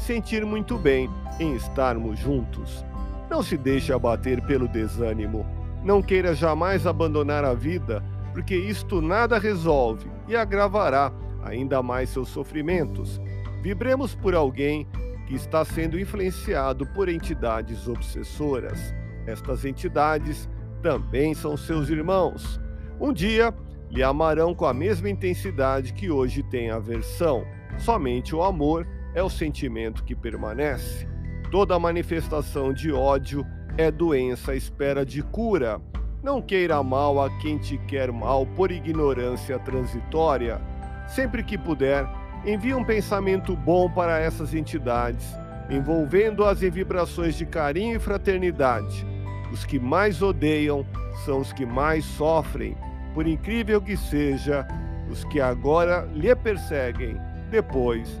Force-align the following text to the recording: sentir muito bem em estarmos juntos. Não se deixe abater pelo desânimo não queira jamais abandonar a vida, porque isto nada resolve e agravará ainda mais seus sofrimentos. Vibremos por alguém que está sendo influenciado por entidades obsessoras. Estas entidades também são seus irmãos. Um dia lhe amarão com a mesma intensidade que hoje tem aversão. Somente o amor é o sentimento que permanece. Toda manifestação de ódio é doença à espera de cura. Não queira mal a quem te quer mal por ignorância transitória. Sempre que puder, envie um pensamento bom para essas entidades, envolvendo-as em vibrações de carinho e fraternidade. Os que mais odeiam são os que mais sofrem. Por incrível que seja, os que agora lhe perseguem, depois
sentir 0.00 0.44
muito 0.44 0.76
bem 0.76 1.08
em 1.38 1.54
estarmos 1.54 2.18
juntos. 2.18 2.84
Não 3.30 3.42
se 3.42 3.56
deixe 3.56 3.92
abater 3.92 4.42
pelo 4.42 4.66
desânimo 4.66 5.46
não 5.82 6.02
queira 6.02 6.34
jamais 6.34 6.86
abandonar 6.86 7.44
a 7.44 7.54
vida, 7.54 8.04
porque 8.32 8.54
isto 8.54 9.00
nada 9.00 9.38
resolve 9.38 10.10
e 10.28 10.36
agravará 10.36 11.12
ainda 11.42 11.82
mais 11.82 12.10
seus 12.10 12.28
sofrimentos. 12.28 13.20
Vibremos 13.62 14.14
por 14.14 14.34
alguém 14.34 14.86
que 15.26 15.34
está 15.34 15.64
sendo 15.64 15.98
influenciado 15.98 16.86
por 16.86 17.08
entidades 17.08 17.88
obsessoras. 17.88 18.94
Estas 19.26 19.64
entidades 19.64 20.48
também 20.82 21.34
são 21.34 21.56
seus 21.56 21.88
irmãos. 21.88 22.60
Um 23.00 23.12
dia 23.12 23.54
lhe 23.90 24.02
amarão 24.02 24.54
com 24.54 24.66
a 24.66 24.74
mesma 24.74 25.08
intensidade 25.08 25.94
que 25.94 26.10
hoje 26.10 26.42
tem 26.42 26.70
aversão. 26.70 27.44
Somente 27.78 28.34
o 28.34 28.42
amor 28.42 28.86
é 29.14 29.22
o 29.22 29.30
sentimento 29.30 30.04
que 30.04 30.14
permanece. 30.14 31.06
Toda 31.50 31.78
manifestação 31.78 32.72
de 32.72 32.92
ódio 32.92 33.44
é 33.76 33.90
doença 33.90 34.52
à 34.52 34.56
espera 34.56 35.04
de 35.04 35.22
cura. 35.22 35.80
Não 36.22 36.40
queira 36.40 36.82
mal 36.82 37.22
a 37.22 37.30
quem 37.38 37.58
te 37.58 37.78
quer 37.88 38.12
mal 38.12 38.46
por 38.46 38.70
ignorância 38.70 39.58
transitória. 39.58 40.60
Sempre 41.08 41.42
que 41.42 41.58
puder, 41.58 42.06
envie 42.46 42.74
um 42.74 42.84
pensamento 42.84 43.56
bom 43.56 43.90
para 43.90 44.18
essas 44.18 44.54
entidades, 44.54 45.34
envolvendo-as 45.68 46.62
em 46.62 46.70
vibrações 46.70 47.34
de 47.34 47.46
carinho 47.46 47.96
e 47.96 48.00
fraternidade. 48.00 49.06
Os 49.50 49.64
que 49.64 49.80
mais 49.80 50.22
odeiam 50.22 50.86
são 51.24 51.40
os 51.40 51.52
que 51.52 51.66
mais 51.66 52.04
sofrem. 52.04 52.76
Por 53.12 53.26
incrível 53.26 53.80
que 53.80 53.96
seja, 53.96 54.66
os 55.10 55.24
que 55.24 55.40
agora 55.40 56.08
lhe 56.14 56.34
perseguem, 56.36 57.16
depois 57.50 58.20